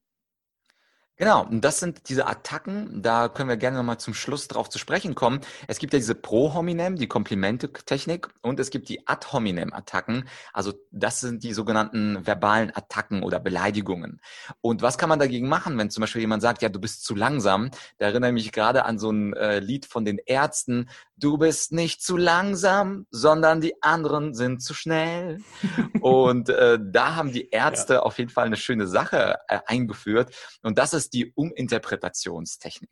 Genau, 1.17 1.45
und 1.45 1.61
das 1.63 1.79
sind 1.79 2.09
diese 2.09 2.27
Attacken, 2.27 3.01
da 3.01 3.29
können 3.29 3.47
wir 3.47 3.55
gerne 3.55 3.77
nochmal 3.77 3.97
zum 3.99 4.13
Schluss 4.13 4.49
drauf 4.49 4.67
zu 4.67 4.77
sprechen 4.79 5.15
kommen. 5.15 5.39
Es 5.65 5.79
gibt 5.79 5.93
ja 5.93 5.99
diese 5.99 6.13
Pro 6.13 6.53
Hominem, 6.53 6.97
die 6.97 7.07
Komplimente-Technik, 7.07 8.27
und 8.41 8.59
es 8.59 8.69
gibt 8.69 8.89
die 8.89 9.07
Ad 9.07 9.27
Hominem-Attacken. 9.31 10.27
Also 10.51 10.73
das 10.91 11.21
sind 11.21 11.43
die 11.45 11.53
sogenannten 11.53 12.27
verbalen 12.27 12.69
Attacken 12.75 13.23
oder 13.23 13.39
Beleidigungen. 13.39 14.19
Und 14.59 14.81
was 14.81 14.97
kann 14.97 15.07
man 15.07 15.19
dagegen 15.19 15.47
machen, 15.47 15.77
wenn 15.77 15.89
zum 15.89 16.01
Beispiel 16.01 16.19
jemand 16.19 16.41
sagt, 16.41 16.61
ja, 16.61 16.67
du 16.67 16.81
bist 16.81 17.05
zu 17.05 17.15
langsam? 17.15 17.71
Da 17.97 18.07
erinnere 18.07 18.31
ich 18.31 18.33
mich 18.33 18.51
gerade 18.51 18.83
an 18.83 18.99
so 18.99 19.09
ein 19.09 19.31
äh, 19.35 19.59
Lied 19.59 19.85
von 19.85 20.03
den 20.03 20.17
Ärzten, 20.17 20.89
du 21.17 21.37
bist 21.37 21.71
nicht 21.71 22.01
zu 22.01 22.17
langsam, 22.17 23.07
sondern 23.09 23.61
die 23.61 23.81
anderen 23.81 24.33
sind 24.33 24.61
zu 24.61 24.73
schnell. 24.73 25.41
und 26.01 26.49
äh, 26.49 26.77
da 26.81 27.15
haben 27.15 27.31
die 27.31 27.49
Ärzte 27.49 27.95
ja. 27.95 27.99
auf 28.01 28.17
jeden 28.17 28.29
Fall 28.29 28.45
eine 28.45 28.57
schöne 28.57 28.87
Sache 28.87 29.37
äh, 29.47 29.59
eingeführt. 29.65 30.35
Und 30.61 30.77
das 30.77 30.93
ist 30.93 31.13
die 31.13 31.31
Uminterpretationstechnik. 31.33 32.89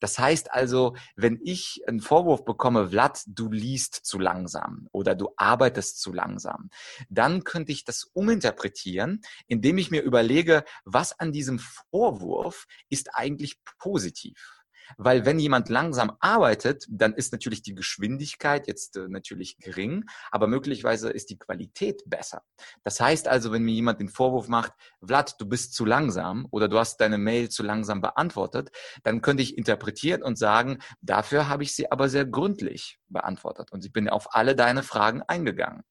Das 0.00 0.18
heißt 0.18 0.52
also, 0.52 0.94
wenn 1.16 1.40
ich 1.42 1.82
einen 1.86 2.00
Vorwurf 2.00 2.44
bekomme, 2.44 2.88
Vlad, 2.88 3.22
du 3.26 3.50
liest 3.50 3.94
zu 3.94 4.18
langsam 4.18 4.88
oder 4.92 5.14
du 5.14 5.30
arbeitest 5.36 6.00
zu 6.00 6.12
langsam, 6.12 6.70
dann 7.08 7.44
könnte 7.44 7.72
ich 7.72 7.84
das 7.84 8.04
uminterpretieren, 8.12 9.20
indem 9.46 9.78
ich 9.78 9.90
mir 9.90 10.02
überlege, 10.02 10.64
was 10.84 11.18
an 11.18 11.32
diesem 11.32 11.58
Vorwurf 11.58 12.66
ist 12.88 13.14
eigentlich 13.14 13.58
positiv. 13.78 14.53
Weil 14.96 15.24
wenn 15.24 15.38
jemand 15.38 15.68
langsam 15.68 16.12
arbeitet, 16.20 16.86
dann 16.88 17.14
ist 17.14 17.32
natürlich 17.32 17.62
die 17.62 17.74
Geschwindigkeit 17.74 18.66
jetzt 18.66 18.96
äh, 18.96 19.08
natürlich 19.08 19.58
gering, 19.58 20.04
aber 20.30 20.46
möglicherweise 20.46 21.10
ist 21.10 21.30
die 21.30 21.38
Qualität 21.38 22.02
besser. 22.06 22.42
Das 22.82 23.00
heißt 23.00 23.28
also, 23.28 23.52
wenn 23.52 23.62
mir 23.62 23.74
jemand 23.74 24.00
den 24.00 24.08
Vorwurf 24.08 24.48
macht, 24.48 24.72
Vlad, 25.02 25.40
du 25.40 25.46
bist 25.46 25.74
zu 25.74 25.84
langsam 25.84 26.46
oder 26.50 26.68
du 26.68 26.78
hast 26.78 27.00
deine 27.00 27.18
Mail 27.18 27.48
zu 27.48 27.62
langsam 27.62 28.00
beantwortet, 28.00 28.70
dann 29.02 29.22
könnte 29.22 29.42
ich 29.42 29.58
interpretieren 29.58 30.22
und 30.22 30.38
sagen, 30.38 30.78
dafür 31.00 31.48
habe 31.48 31.62
ich 31.62 31.74
sie 31.74 31.90
aber 31.90 32.08
sehr 32.08 32.26
gründlich 32.26 32.98
beantwortet 33.08 33.72
und 33.72 33.84
ich 33.84 33.92
bin 33.92 34.08
auf 34.08 34.34
alle 34.34 34.54
deine 34.54 34.82
Fragen 34.82 35.22
eingegangen. 35.22 35.82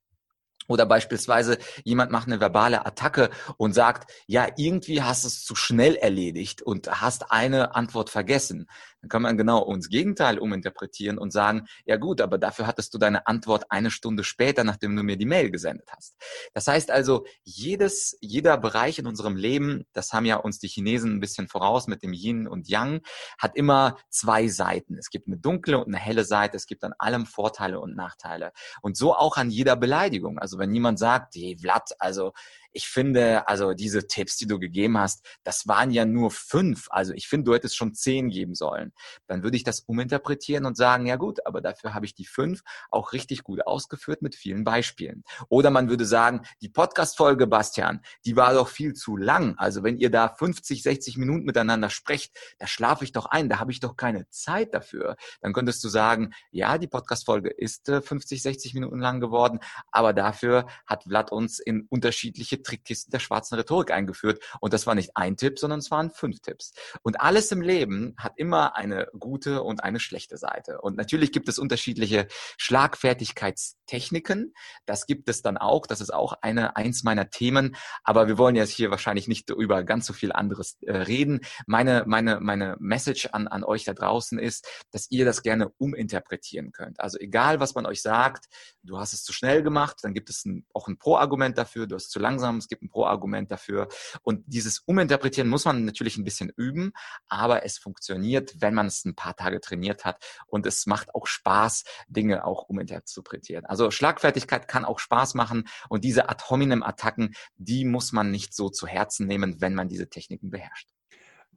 Oder 0.67 0.85
beispielsweise 0.85 1.57
jemand 1.83 2.11
macht 2.11 2.27
eine 2.27 2.39
verbale 2.39 2.85
Attacke 2.85 3.29
und 3.57 3.73
sagt, 3.73 4.11
ja, 4.27 4.47
irgendwie 4.57 5.01
hast 5.01 5.23
du 5.23 5.27
es 5.27 5.43
zu 5.43 5.55
schnell 5.55 5.95
erledigt 5.95 6.61
und 6.61 7.01
hast 7.01 7.31
eine 7.31 7.75
Antwort 7.75 8.09
vergessen. 8.09 8.67
Dann 9.03 9.09
kann 9.09 9.21
man 9.21 9.37
genau 9.37 9.59
uns 9.59 9.89
Gegenteil 9.89 10.39
uminterpretieren 10.39 11.17
und 11.17 11.31
sagen, 11.31 11.67
ja 11.83 11.97
gut, 11.97 12.21
aber 12.21 12.37
dafür 12.37 12.67
hattest 12.67 12.93
du 12.93 12.97
deine 12.97 13.27
Antwort 13.27 13.65
eine 13.69 13.91
Stunde 13.91 14.23
später, 14.23 14.63
nachdem 14.63 14.95
du 14.95 15.03
mir 15.03 15.17
die 15.17 15.25
Mail 15.25 15.51
gesendet 15.51 15.89
hast. 15.93 16.15
Das 16.53 16.67
heißt 16.67 16.89
also, 16.89 17.25
jedes, 17.43 18.17
jeder 18.21 18.57
Bereich 18.57 18.99
in 18.99 19.05
unserem 19.05 19.35
Leben, 19.35 19.85
das 19.91 20.13
haben 20.13 20.25
ja 20.25 20.37
uns 20.37 20.59
die 20.59 20.69
Chinesen 20.69 21.17
ein 21.17 21.19
bisschen 21.19 21.49
voraus 21.49 21.87
mit 21.87 22.01
dem 22.01 22.13
Yin 22.13 22.47
und 22.47 22.69
Yang, 22.69 23.01
hat 23.37 23.57
immer 23.57 23.97
zwei 24.09 24.47
Seiten. 24.47 24.97
Es 24.97 25.09
gibt 25.09 25.27
eine 25.27 25.35
dunkle 25.37 25.79
und 25.79 25.87
eine 25.87 25.97
helle 25.97 26.23
Seite. 26.23 26.55
Es 26.55 26.65
gibt 26.65 26.85
an 26.85 26.93
allem 26.97 27.25
Vorteile 27.25 27.81
und 27.81 27.97
Nachteile. 27.97 28.53
Und 28.81 28.95
so 28.95 29.13
auch 29.13 29.35
an 29.35 29.49
jeder 29.49 29.75
Beleidigung. 29.75 30.39
Also 30.39 30.59
wenn 30.59 30.73
jemand 30.73 30.97
sagt, 30.97 31.35
hey 31.35 31.57
Vlad, 31.59 31.89
also 31.99 32.31
ich 32.73 32.87
finde, 32.87 33.47
also 33.47 33.73
diese 33.73 34.07
Tipps, 34.07 34.37
die 34.37 34.47
du 34.47 34.59
gegeben 34.59 34.97
hast, 34.97 35.25
das 35.43 35.67
waren 35.67 35.91
ja 35.91 36.05
nur 36.05 36.31
fünf. 36.31 36.87
Also 36.89 37.13
ich 37.13 37.27
finde, 37.27 37.45
du 37.45 37.53
hättest 37.53 37.77
schon 37.77 37.93
zehn 37.93 38.29
geben 38.29 38.55
sollen. 38.55 38.91
Dann 39.27 39.43
würde 39.43 39.55
ich 39.55 39.63
das 39.63 39.81
uminterpretieren 39.81 40.65
und 40.65 40.75
sagen, 40.75 41.05
ja 41.05 41.15
gut, 41.15 41.45
aber 41.45 41.61
dafür 41.61 41.93
habe 41.93 42.05
ich 42.05 42.15
die 42.15 42.25
fünf 42.25 42.61
auch 42.89 43.13
richtig 43.13 43.43
gut 43.43 43.65
ausgeführt 43.65 44.21
mit 44.21 44.35
vielen 44.35 44.63
Beispielen. 44.63 45.23
Oder 45.49 45.69
man 45.69 45.89
würde 45.89 46.05
sagen, 46.05 46.41
die 46.61 46.69
Podcast-Folge, 46.69 47.47
Bastian, 47.47 48.01
die 48.25 48.35
war 48.35 48.53
doch 48.53 48.67
viel 48.67 48.93
zu 48.93 49.15
lang. 49.15 49.55
Also 49.57 49.83
wenn 49.83 49.97
ihr 49.97 50.09
da 50.09 50.29
50, 50.29 50.81
60 50.81 51.17
Minuten 51.17 51.45
miteinander 51.45 51.89
sprecht, 51.89 52.35
da 52.57 52.67
schlafe 52.67 53.03
ich 53.03 53.11
doch 53.11 53.27
ein, 53.27 53.49
da 53.49 53.59
habe 53.59 53.71
ich 53.71 53.79
doch 53.79 53.95
keine 53.95 54.27
Zeit 54.29 54.73
dafür. 54.73 55.15
Dann 55.41 55.53
könntest 55.53 55.83
du 55.83 55.89
sagen, 55.89 56.33
ja, 56.51 56.77
die 56.77 56.87
Podcast-Folge 56.87 57.49
ist 57.49 57.89
äh, 57.89 58.01
50, 58.01 58.41
60 58.41 58.73
Minuten 58.73 58.99
lang 58.99 59.19
geworden, 59.19 59.59
aber 59.91 60.13
dafür 60.13 60.65
hat 60.87 61.03
Vlad 61.03 61.31
uns 61.31 61.59
in 61.59 61.85
unterschiedliche 61.89 62.62
Trickkisten 62.63 63.11
der 63.11 63.19
schwarzen 63.19 63.55
Rhetorik 63.55 63.91
eingeführt. 63.91 64.43
Und 64.59 64.73
das 64.73 64.87
war 64.87 64.95
nicht 64.95 65.11
ein 65.15 65.37
Tipp, 65.37 65.59
sondern 65.59 65.79
es 65.79 65.91
waren 65.91 66.11
fünf 66.11 66.39
Tipps. 66.41 66.73
Und 67.01 67.21
alles 67.21 67.51
im 67.51 67.61
Leben 67.61 68.15
hat 68.17 68.33
immer 68.37 68.75
eine 68.75 69.07
gute 69.17 69.63
und 69.63 69.83
eine 69.83 69.99
schlechte 69.99 70.37
Seite. 70.37 70.81
Und 70.81 70.97
natürlich 70.97 71.31
gibt 71.31 71.49
es 71.49 71.59
unterschiedliche 71.59 72.27
Schlagfertigkeitstechniken. 72.57 74.53
Das 74.85 75.05
gibt 75.05 75.29
es 75.29 75.41
dann 75.41 75.57
auch. 75.57 75.85
Das 75.87 76.01
ist 76.01 76.13
auch 76.13 76.33
eine, 76.41 76.75
eins 76.75 77.03
meiner 77.03 77.29
Themen. 77.29 77.75
Aber 78.03 78.27
wir 78.27 78.37
wollen 78.37 78.55
jetzt 78.55 78.71
hier 78.71 78.91
wahrscheinlich 78.91 79.27
nicht 79.27 79.49
über 79.49 79.83
ganz 79.83 80.05
so 80.05 80.13
viel 80.13 80.31
anderes 80.31 80.77
äh, 80.81 80.95
reden. 80.95 81.41
Meine, 81.67 82.03
meine, 82.07 82.39
meine 82.39 82.75
Message 82.79 83.27
an, 83.31 83.47
an 83.47 83.63
euch 83.63 83.83
da 83.83 83.93
draußen 83.93 84.39
ist, 84.39 84.67
dass 84.91 85.09
ihr 85.11 85.25
das 85.25 85.43
gerne 85.43 85.69
uminterpretieren 85.77 86.71
könnt. 86.71 86.99
Also 86.99 87.17
egal, 87.19 87.59
was 87.59 87.75
man 87.75 87.85
euch 87.85 88.01
sagt, 88.01 88.45
du 88.83 88.99
hast 88.99 89.13
es 89.13 89.23
zu 89.23 89.33
schnell 89.33 89.63
gemacht, 89.63 89.97
dann 90.01 90.13
gibt 90.13 90.29
es 90.29 90.45
ein, 90.45 90.65
auch 90.73 90.87
ein 90.87 90.97
Pro-Argument 90.97 91.57
dafür, 91.57 91.87
du 91.87 91.95
hast 91.95 92.09
zu 92.09 92.19
langsam, 92.19 92.52
es 92.57 92.67
gibt 92.67 92.83
ein 92.83 92.89
Pro-Argument 92.89 93.51
dafür. 93.51 93.87
Und 94.21 94.43
dieses 94.47 94.79
Uminterpretieren 94.85 95.49
muss 95.49 95.65
man 95.65 95.85
natürlich 95.85 96.17
ein 96.17 96.23
bisschen 96.23 96.51
üben, 96.55 96.93
aber 97.27 97.65
es 97.65 97.77
funktioniert, 97.77 98.55
wenn 98.59 98.73
man 98.73 98.87
es 98.87 99.05
ein 99.05 99.15
paar 99.15 99.35
Tage 99.35 99.61
trainiert 99.61 100.05
hat. 100.05 100.23
Und 100.47 100.65
es 100.65 100.85
macht 100.85 101.13
auch 101.15 101.27
Spaß, 101.27 101.83
Dinge 102.07 102.45
auch 102.45 102.63
uminterpretieren. 102.69 103.65
Also 103.65 103.91
Schlagfertigkeit 103.91 104.67
kann 104.67 104.85
auch 104.85 104.99
Spaß 104.99 105.33
machen 105.33 105.65
und 105.89 106.03
diese 106.03 106.29
Ad 106.29 106.45
hominem 106.49 106.83
Attacken, 106.83 107.33
die 107.55 107.85
muss 107.85 108.11
man 108.11 108.31
nicht 108.31 108.53
so 108.53 108.69
zu 108.69 108.87
Herzen 108.87 109.27
nehmen, 109.27 109.61
wenn 109.61 109.75
man 109.75 109.89
diese 109.89 110.09
Techniken 110.09 110.49
beherrscht. 110.49 110.89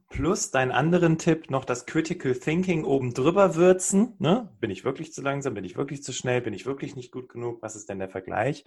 Plus 0.09 0.51
deinen 0.51 0.71
anderen 0.71 1.17
Tipp 1.17 1.49
noch 1.49 1.65
das 1.65 1.85
Critical 1.85 2.33
Thinking 2.33 2.85
oben 2.85 3.13
drüber 3.13 3.55
würzen. 3.55 4.15
Ne? 4.19 4.49
Bin 4.61 4.71
ich 4.71 4.85
wirklich 4.85 5.11
zu 5.11 5.21
langsam? 5.21 5.53
Bin 5.53 5.65
ich 5.65 5.75
wirklich 5.75 6.01
zu 6.01 6.13
schnell? 6.13 6.41
Bin 6.41 6.53
ich 6.53 6.65
wirklich 6.65 6.95
nicht 6.95 7.11
gut 7.11 7.27
genug? 7.27 7.61
Was 7.61 7.75
ist 7.75 7.89
denn 7.89 7.99
der 7.99 8.09
Vergleich? 8.09 8.63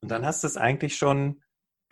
Und 0.00 0.10
dann 0.10 0.24
hast 0.24 0.44
du 0.44 0.46
es 0.46 0.56
eigentlich 0.56 0.96
schon 0.96 1.42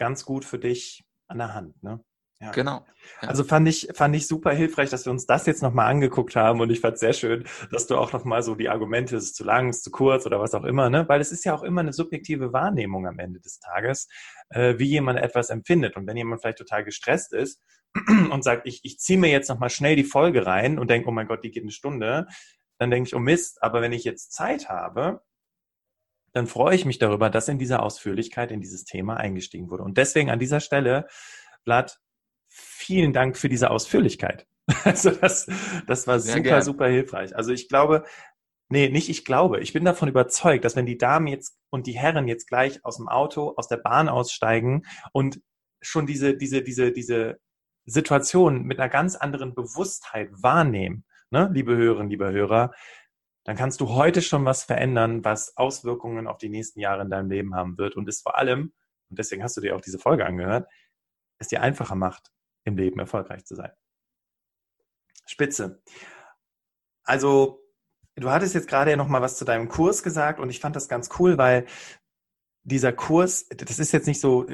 ganz 0.03 0.25
gut 0.25 0.45
für 0.45 0.59
dich 0.59 1.05
an 1.29 1.39
der 1.39 1.55
Hand. 1.55 1.81
Ne? 1.81 2.05
Ja. 2.41 2.51
Genau. 2.51 2.85
Ja. 3.23 3.29
Also 3.29 3.45
fand 3.45 3.69
ich, 3.69 3.89
fand 3.95 4.17
ich 4.17 4.27
super 4.27 4.51
hilfreich, 4.51 4.91
dass 4.91 5.07
wir 5.07 5.13
uns 5.13 5.27
das 5.27 5.47
jetzt 5.47 5.63
nochmal 5.63 5.89
angeguckt 5.89 6.35
haben 6.35 6.61
und 6.61 6.71
ich 6.71 6.81
fand 6.81 6.95
es 6.95 7.01
sehr 7.01 7.13
schön, 7.13 7.45
dass 7.71 7.87
du 7.87 7.97
auch 7.97 8.13
nochmal 8.13 8.43
so 8.43 8.57
die 8.57 8.69
Argumente, 8.69 9.15
es 9.15 9.27
ist 9.27 9.37
zu 9.37 9.45
lang, 9.45 9.69
es 9.69 9.77
ist 9.77 9.85
zu 9.85 9.93
kurz 9.93 10.27
oder 10.27 10.41
was 10.41 10.55
auch 10.55 10.65
immer, 10.65 10.91
ne? 10.91 11.09
Weil 11.09 11.21
es 11.21 11.31
ist 11.31 11.45
ja 11.45 11.55
auch 11.55 11.63
immer 11.63 11.83
eine 11.83 11.93
subjektive 11.93 12.53
Wahrnehmung 12.53 13.07
am 13.07 13.21
Ende 13.21 13.39
des 13.39 13.61
Tages, 13.61 14.09
äh, 14.49 14.77
wie 14.77 14.89
jemand 14.89 15.21
etwas 15.21 15.51
empfindet. 15.51 15.97
Und 15.97 16.09
wenn 16.09 16.17
jemand 16.17 16.41
vielleicht 16.41 16.59
total 16.59 16.83
gestresst 16.83 17.33
ist 17.33 17.63
und 18.33 18.43
sagt, 18.43 18.67
ich, 18.67 18.81
ich 18.83 18.99
ziehe 18.99 19.21
mir 19.21 19.31
jetzt 19.31 19.49
nochmal 19.49 19.71
schnell 19.71 19.95
die 19.95 20.03
Folge 20.03 20.45
rein 20.45 20.81
und 20.81 20.91
denke, 20.91 21.09
oh 21.09 21.13
mein 21.13 21.29
Gott, 21.29 21.45
die 21.45 21.53
geht 21.53 21.63
eine 21.63 21.71
Stunde, 21.71 22.27
dann 22.79 22.91
denke 22.91 23.07
ich, 23.07 23.15
oh 23.15 23.21
Mist, 23.21 23.63
aber 23.63 23.83
wenn 23.83 23.93
ich 23.93 24.03
jetzt 24.03 24.33
Zeit 24.33 24.69
habe, 24.69 25.23
dann 26.33 26.47
freue 26.47 26.75
ich 26.75 26.85
mich 26.85 26.99
darüber, 26.99 27.31
dass 27.31 27.49
in 27.49 27.59
dieser 27.59 27.83
Ausführlichkeit 27.83 28.51
in 28.51 28.61
dieses 28.61 28.85
Thema 28.85 29.17
eingestiegen 29.17 29.71
wurde. 29.71 29.83
Und 29.83 29.99
deswegen 29.99 30.31
an 30.31 30.39
dieser 30.39 30.61
Stelle, 30.61 31.07
Vlad, 31.65 32.01
vielen 32.49 33.13
Dank 33.13 33.37
für 33.37 33.49
diese 33.49 33.71
Ausführlichkeit. 33.71 34.47
Also 34.85 35.11
das, 35.11 35.49
das 35.87 36.07
war 36.07 36.21
Sehr 36.21 36.35
super, 36.35 36.43
gern. 36.43 36.63
super 36.63 36.87
hilfreich. 36.87 37.37
Also 37.37 37.53
ich 37.53 37.69
glaube, 37.69 38.05
nee, 38.69 38.89
nicht 38.89 39.09
ich 39.11 39.25
glaube, 39.25 39.61
ich 39.61 39.73
bin 39.73 39.85
davon 39.85 40.09
überzeugt, 40.09 40.65
dass 40.65 40.77
wenn 40.77 40.87
die 40.87 40.97
Damen 40.99 41.27
jetzt 41.27 41.59
und 41.71 41.87
die 41.87 41.99
Herren 41.99 42.29
jetzt 42.29 42.47
gleich 42.49 42.85
aus 42.85 42.97
dem 42.97 43.09
Auto, 43.09 43.55
aus 43.57 43.69
der 43.69 43.77
Bahn 43.77 44.09
aussteigen 44.09 44.83
und 45.13 45.41
schon 45.81 46.07
diese, 46.07 46.37
diese, 46.37 46.63
diese, 46.63 46.93
diese 46.93 47.41
Situation 47.85 48.63
mit 48.63 48.79
einer 48.79 48.89
ganz 48.89 49.17
anderen 49.17 49.55
Bewusstheit 49.55 50.31
wahrnehmen, 50.33 51.05
ne, 51.31 51.51
liebe 51.53 51.77
Hörerinnen, 51.77 52.09
liebe 52.09 52.31
Hörer, 52.31 52.73
dann 53.45 53.57
kannst 53.57 53.81
du 53.81 53.91
heute 53.91 54.23
schon 54.23 54.45
was 54.45 54.63
verändern, 54.63 55.25
was 55.25 55.57
Auswirkungen 55.57 56.27
auf 56.27 56.39
die 56.39 56.49
nächsten 56.49 56.81
Jahre 56.81 57.03
in 57.03 57.11
deinem 57.11 57.31
Leben 57.31 57.55
haben 57.55 57.77
wird 57.79 57.97
und 57.97 58.09
es 58.09 58.23
vor 58.23 58.37
allem, 58.37 58.73
und 59.11 59.19
deswegen 59.19 59.43
hast 59.43 59.57
du 59.57 59.61
dir 59.61 59.77
auch 59.77 59.81
diese 59.81 59.99
Folge 59.99 60.25
angehört, 60.25 60.69
es 61.39 61.49
dir 61.49 61.61
einfacher 61.61 61.97
macht, 61.97 62.31
im 62.65 62.77
Leben 62.77 63.01
erfolgreich 63.01 63.45
zu 63.45 63.57
sein. 63.57 63.73
Spitze. 65.27 65.83
Also, 67.05 67.61
du 68.15 68.31
hattest 68.31 68.55
jetzt 68.55 68.69
gerade 68.69 68.91
ja 68.93 68.97
noch 68.97 69.09
mal 69.09 69.23
was 69.23 69.37
zu 69.37 69.45
deinem 69.45 69.69
Kurs 69.69 70.03
gesagt 70.03 70.39
und 70.39 70.51
ich 70.51 70.61
fand 70.61 70.77
das 70.77 70.89
ganz 70.89 71.11
cool, 71.19 71.39
weil 71.39 71.67
dieser 72.65 72.93
Kurs, 72.93 73.49
das 73.49 73.81
ist 73.81 73.91
jetzt 73.91 74.07
nicht 74.07 74.21
so, 74.21 74.47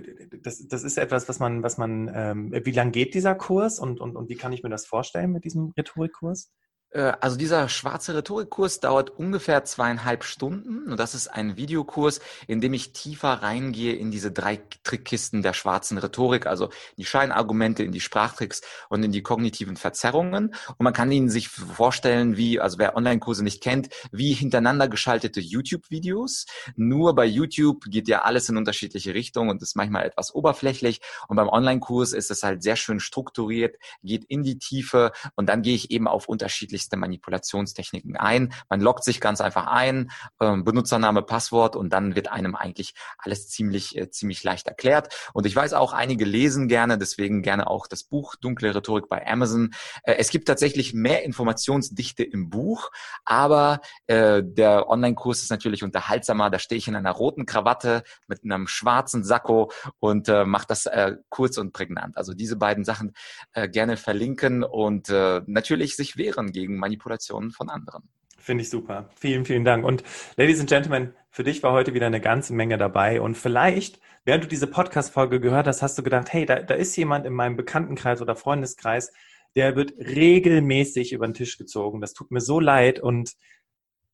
das, 0.43 0.67
das 0.67 0.83
ist 0.83 0.97
etwas, 0.97 1.29
was 1.29 1.41
man, 1.41 1.63
was 1.63 1.77
man, 1.77 2.11
ähm, 2.15 2.53
wie 2.65 2.71
lang 2.71 2.91
geht 2.91 3.13
dieser 3.13 3.35
Kurs 3.35 3.79
und, 3.79 4.01
und, 4.01 4.17
und 4.17 4.31
wie 4.31 4.37
kann 4.37 4.53
ich 4.53 4.63
mir 4.63 4.71
das 4.71 4.87
vorstellen 4.87 5.31
mit 5.31 5.45
diesem 5.45 5.73
Rhetorikkurs? 5.77 6.51
Äh, 6.91 7.13
also 7.21 7.37
dieser 7.37 7.69
schwarze 7.69 8.15
Rhetorikkurs 8.15 8.81
dauert 8.81 9.11
ungefähr 9.11 9.65
zweieinhalb 9.65 10.25
Stunden 10.25 10.91
und 10.91 10.99
das 10.99 11.15
ist 11.15 11.29
ein 11.29 11.57
Videokurs, 11.57 12.21
in 12.47 12.61
dem 12.61 12.73
ich 12.73 12.93
tiefer 12.93 13.43
reingehe 13.43 13.95
in 13.95 14.11
diese 14.11 14.33
drei 14.33 14.61
Trickkisten 14.85 15.43
der 15.43 15.53
schwarzen 15.53 15.99
Rhetorik, 15.99 16.47
also 16.47 16.71
die 16.97 17.05
Scheinargumente, 17.05 17.83
in 17.83 17.93
die 17.93 18.01
Sprachtricks 18.01 18.63
und 18.89 19.03
in 19.03 19.13
die 19.13 19.23
kognitiven 19.23 19.77
Verzerrungen. 19.77 20.55
Und 20.69 20.81
man 20.81 20.93
kann 20.93 21.13
ihnen 21.13 21.29
sich 21.29 21.49
vorstellen, 21.49 22.37
wie, 22.37 22.61
also 22.61 22.79
wer 22.79 22.97
Online-Kurse 22.97 23.45
nicht 23.45 23.63
kennt, 23.63 23.89
wie 24.11 24.33
hintereinander 24.33 24.89
geschaltete 24.89 25.41
YouTube-Videos. 25.41 26.47
Nur 26.77 27.15
bei 27.15 27.27
YouTube 27.27 27.85
geht 27.87 28.09
ja 28.09 28.23
alles 28.23 28.49
in 28.49 28.57
unterschiedliche 28.57 29.15
Richtungen 29.15 29.51
und 29.51 29.63
ist 29.63 29.77
manchmal 29.77 30.07
etwas 30.07 30.35
oberflächlich. 30.35 31.01
Und 31.29 31.37
beim 31.37 31.49
Online-Kurs 31.49 32.13
ist 32.13 32.31
es 32.31 32.43
halt 32.43 32.63
sehr 32.63 32.77
schön 32.77 33.01
strukturiert, 33.01 33.77
geht 34.03 34.25
in 34.25 34.43
die 34.43 34.59
Tiefe 34.59 35.13
und 35.35 35.49
dann 35.49 35.63
gehe 35.63 35.75
ich 35.75 35.91
eben 35.91 36.09
auf 36.09 36.29
unterschiedliche 36.29 36.78
unterschiedlichste 36.79 36.97
Manipulationstechniken 36.97 38.17
ein. 38.17 38.53
Man 38.69 38.81
loggt 38.81 39.05
sich 39.05 39.21
ganz 39.21 39.41
einfach 39.41 39.67
ein, 39.67 40.11
äh, 40.39 40.57
Benutzername, 40.57 41.23
Passwort 41.23 41.77
und 41.77 41.93
dann 41.93 42.15
wird 42.15 42.31
einem 42.31 42.55
eigentlich 42.55 42.95
alles 43.19 43.49
ziemlich, 43.49 43.97
äh, 43.97 44.11
ziemlich 44.11 44.45
leicht 44.45 44.69
erklärt. 44.69 45.15
Und 45.35 45.47
ich 45.47 45.57
weiß 45.57 45.73
auch, 45.73 45.93
einige 45.93 46.25
lesen 46.25 46.69
gerne, 46.69 46.99
deswegen 46.99 47.43
gerne 47.43 47.67
auch 47.67 47.87
das 47.87 48.05
Buch 48.05 48.37
Dunkle 48.37 48.75
Rhetorik 48.75 49.09
bei 49.09 49.27
Amazon. 49.27 49.71
Äh, 50.05 50.17
es 50.19 50.31
gibt 50.31 50.47
tatsächlich 50.47 50.95
mehr 50.95 51.25
Informationsdichte 51.25 52.23
im 52.23 52.49
Buch, 52.49 52.91
aber 53.25 53.81
äh, 54.07 54.43
der 54.45 54.89
Online-Kurs 54.89 55.43
ist 55.43 55.51
natürlich 55.51 55.83
unterhaltsamer. 55.83 56.51
Da 56.51 56.59
stehe 56.59 56.79
ich 56.79 56.89
in 56.89 56.95
einer 56.97 57.13
roten 57.13 57.45
Krawatte 57.45 58.03
mit 58.29 58.45
einem 58.45 58.69
schwarzen 58.69 59.25
Sakko 59.25 59.71
und 59.99 60.29
mache 60.29 60.67
das 60.69 60.89
kurz 61.29 61.59
und 61.59 61.73
prägnant. 61.73 62.17
Also 62.17 62.35
diese 62.35 62.57
beiden 62.57 62.85
Sachen 62.85 63.15
gerne 63.55 63.97
verlinken 63.97 64.63
und 64.63 65.09
natürlich 65.09 65.97
sich 65.97 66.17
wehren 66.17 66.53
gegen 66.53 66.68
gegen 66.69 66.79
Manipulationen 66.79 67.51
von 67.51 67.69
anderen. 67.69 68.09
Finde 68.39 68.63
ich 68.63 68.71
super. 68.71 69.11
Vielen, 69.17 69.45
vielen 69.45 69.65
Dank. 69.65 69.85
Und 69.85 70.05
Ladies 70.37 70.61
and 70.61 70.69
Gentlemen, 70.69 71.15
für 71.31 71.45
dich 71.45 71.63
war 71.63 71.73
heute 71.73 71.93
wieder 71.95 72.07
eine 72.07 72.21
ganze 72.21 72.55
Menge 72.55 72.79
dabei. 72.79 73.21
Und 73.21 73.37
vielleicht, 73.37 74.01
während 74.25 74.45
du 74.45 74.49
diese 74.49 74.67
Podcast-Folge 74.67 75.41
gehört 75.41 75.67
hast, 75.67 75.83
hast 75.83 75.99
du 75.99 76.03
gedacht, 76.03 76.33
hey, 76.33 76.47
da, 76.47 76.61
da 76.61 76.75
ist 76.75 76.97
jemand 76.97 77.27
in 77.27 77.33
meinem 77.33 77.57
Bekanntenkreis 77.57 78.23
oder 78.23 78.37
Freundeskreis, 78.37 79.13
der 79.57 79.77
wird 79.77 79.93
regelmäßig 79.99 81.13
über 81.13 81.27
den 81.27 81.35
Tisch 81.35 81.59
gezogen. 81.59 82.01
Das 82.01 82.13
tut 82.13 82.31
mir 82.31 82.41
so 82.41 82.61
leid. 82.61 83.01
Und 83.01 83.35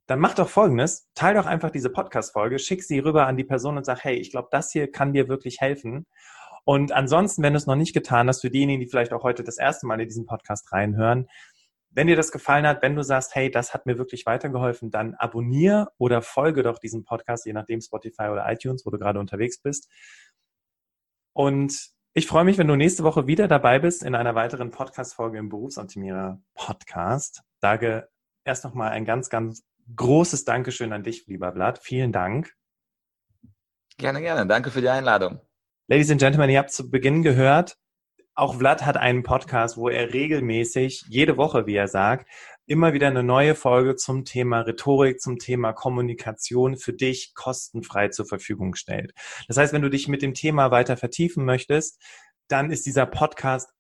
dann 0.06 0.20
mach 0.20 0.34
doch 0.34 0.48
Folgendes. 0.48 1.08
Teil 1.14 1.34
doch 1.34 1.46
einfach 1.46 1.70
diese 1.70 1.90
Podcast-Folge, 1.90 2.58
schick 2.58 2.82
sie 2.82 2.98
rüber 2.98 3.26
an 3.26 3.36
die 3.36 3.44
Person 3.44 3.76
und 3.76 3.84
sag, 3.84 4.04
hey, 4.04 4.16
ich 4.16 4.30
glaube, 4.30 4.48
das 4.50 4.72
hier 4.72 4.90
kann 4.90 5.12
dir 5.12 5.28
wirklich 5.28 5.60
helfen. 5.60 6.06
Und 6.64 6.92
ansonsten, 6.92 7.42
wenn 7.42 7.52
du 7.52 7.58
es 7.58 7.66
noch 7.66 7.76
nicht 7.76 7.92
getan 7.92 8.26
hast, 8.26 8.40
für 8.40 8.50
diejenigen, 8.50 8.80
die 8.80 8.88
vielleicht 8.88 9.12
auch 9.12 9.22
heute 9.22 9.44
das 9.44 9.58
erste 9.58 9.86
Mal 9.86 10.00
in 10.00 10.08
diesen 10.08 10.24
Podcast 10.24 10.72
reinhören, 10.72 11.28
wenn 11.94 12.08
dir 12.08 12.16
das 12.16 12.32
gefallen 12.32 12.66
hat, 12.66 12.82
wenn 12.82 12.96
du 12.96 13.02
sagst, 13.02 13.34
hey, 13.34 13.50
das 13.50 13.72
hat 13.72 13.86
mir 13.86 13.98
wirklich 13.98 14.26
weitergeholfen, 14.26 14.90
dann 14.90 15.14
abonniere 15.14 15.92
oder 15.96 16.22
folge 16.22 16.62
doch 16.62 16.78
diesem 16.78 17.04
Podcast, 17.04 17.46
je 17.46 17.52
nachdem 17.52 17.80
Spotify 17.80 18.24
oder 18.24 18.50
iTunes, 18.50 18.84
wo 18.84 18.90
du 18.90 18.98
gerade 18.98 19.20
unterwegs 19.20 19.60
bist. 19.62 19.88
Und 21.32 21.90
ich 22.12 22.26
freue 22.26 22.44
mich, 22.44 22.58
wenn 22.58 22.68
du 22.68 22.76
nächste 22.76 23.04
Woche 23.04 23.26
wieder 23.26 23.48
dabei 23.48 23.78
bist 23.78 24.02
in 24.02 24.14
einer 24.14 24.34
weiteren 24.34 24.70
Podcast-Folge 24.70 25.38
im 25.38 25.48
Berufsoptimierer 25.48 26.40
Podcast. 26.54 27.42
Sage 27.60 28.08
erst 28.44 28.64
nochmal 28.64 28.90
ein 28.90 29.04
ganz, 29.04 29.30
ganz 29.30 29.64
großes 29.96 30.44
Dankeschön 30.44 30.92
an 30.92 31.02
dich, 31.02 31.26
lieber 31.26 31.52
Blatt. 31.52 31.78
Vielen 31.78 32.12
Dank. 32.12 32.54
Gerne, 33.98 34.20
gerne. 34.20 34.46
Danke 34.46 34.70
für 34.70 34.80
die 34.80 34.88
Einladung. 34.88 35.40
Ladies 35.86 36.10
and 36.10 36.20
Gentlemen, 36.20 36.50
ihr 36.50 36.58
habt 36.58 36.72
zu 36.72 36.90
Beginn 36.90 37.22
gehört, 37.22 37.76
auch 38.34 38.56
Vlad 38.56 38.84
hat 38.84 38.96
einen 38.96 39.22
Podcast, 39.22 39.76
wo 39.76 39.88
er 39.88 40.12
regelmäßig, 40.12 41.04
jede 41.08 41.36
Woche, 41.36 41.66
wie 41.66 41.76
er 41.76 41.88
sagt, 41.88 42.28
immer 42.66 42.92
wieder 42.92 43.08
eine 43.08 43.22
neue 43.22 43.54
Folge 43.54 43.96
zum 43.96 44.24
Thema 44.24 44.60
Rhetorik, 44.60 45.20
zum 45.20 45.38
Thema 45.38 45.72
Kommunikation 45.72 46.76
für 46.76 46.92
dich 46.92 47.34
kostenfrei 47.34 48.08
zur 48.08 48.26
Verfügung 48.26 48.74
stellt. 48.74 49.12
Das 49.48 49.56
heißt, 49.56 49.72
wenn 49.72 49.82
du 49.82 49.90
dich 49.90 50.08
mit 50.08 50.22
dem 50.22 50.34
Thema 50.34 50.70
weiter 50.70 50.96
vertiefen 50.96 51.44
möchtest, 51.44 52.02
dann 52.48 52.70
ist 52.70 52.86
dieser 52.86 53.06
Podcast 53.06 53.72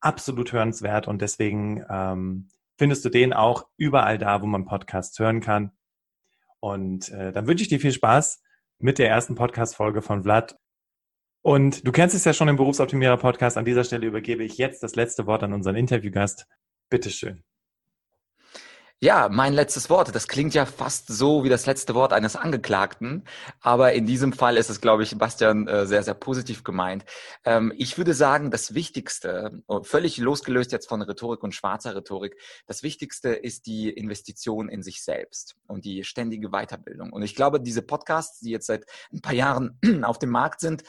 absolut 0.00 0.52
hörenswert 0.52 1.06
und 1.06 1.20
deswegen 1.22 1.84
ähm, 1.90 2.48
findest 2.78 3.04
du 3.04 3.10
den 3.10 3.32
auch 3.32 3.66
überall 3.76 4.18
da, 4.18 4.40
wo 4.40 4.46
man 4.46 4.64
Podcasts 4.64 5.18
hören 5.18 5.40
kann. 5.40 5.72
Und 6.60 7.10
äh, 7.10 7.32
dann 7.32 7.46
wünsche 7.46 7.62
ich 7.62 7.68
dir 7.68 7.80
viel 7.80 7.92
Spaß 7.92 8.42
mit 8.78 8.98
der 8.98 9.08
ersten 9.08 9.34
Podcast-Folge 9.34 10.02
von 10.02 10.22
Vlad. 10.22 10.58
Und 11.42 11.86
du 11.86 11.92
kennst 11.92 12.14
es 12.14 12.24
ja 12.24 12.32
schon 12.32 12.48
im 12.48 12.56
Berufsoptimierer-Podcast. 12.56 13.56
An 13.56 13.64
dieser 13.64 13.84
Stelle 13.84 14.06
übergebe 14.06 14.44
ich 14.44 14.58
jetzt 14.58 14.82
das 14.82 14.94
letzte 14.94 15.26
Wort 15.26 15.42
an 15.42 15.52
unseren 15.52 15.76
Interviewgast. 15.76 16.46
Bitteschön. 16.90 17.44
Ja, 19.02 19.30
mein 19.30 19.54
letztes 19.54 19.88
Wort. 19.88 20.14
Das 20.14 20.28
klingt 20.28 20.52
ja 20.52 20.66
fast 20.66 21.08
so 21.08 21.42
wie 21.42 21.48
das 21.48 21.64
letzte 21.64 21.94
Wort 21.94 22.12
eines 22.12 22.36
Angeklagten. 22.36 23.24
Aber 23.62 23.94
in 23.94 24.04
diesem 24.04 24.34
Fall 24.34 24.58
ist 24.58 24.68
es, 24.68 24.82
glaube 24.82 25.04
ich, 25.04 25.16
Bastian, 25.16 25.66
äh, 25.66 25.86
sehr, 25.86 26.02
sehr 26.02 26.12
positiv 26.12 26.64
gemeint. 26.64 27.06
Ähm, 27.46 27.72
ich 27.78 27.96
würde 27.96 28.12
sagen, 28.12 28.50
das 28.50 28.74
Wichtigste, 28.74 29.62
oh, 29.68 29.82
völlig 29.82 30.18
losgelöst 30.18 30.70
jetzt 30.72 30.86
von 30.86 31.00
Rhetorik 31.00 31.42
und 31.42 31.54
schwarzer 31.54 31.96
Rhetorik, 31.96 32.36
das 32.66 32.82
Wichtigste 32.82 33.30
ist 33.30 33.64
die 33.64 33.88
Investition 33.88 34.68
in 34.68 34.82
sich 34.82 35.02
selbst 35.02 35.56
und 35.66 35.86
die 35.86 36.04
ständige 36.04 36.50
Weiterbildung. 36.50 37.10
Und 37.10 37.22
ich 37.22 37.34
glaube, 37.34 37.58
diese 37.58 37.80
Podcasts, 37.80 38.40
die 38.40 38.50
jetzt 38.50 38.66
seit 38.66 38.84
ein 39.14 39.22
paar 39.22 39.32
Jahren 39.32 39.78
auf 40.04 40.18
dem 40.18 40.28
Markt 40.28 40.60
sind, 40.60 40.84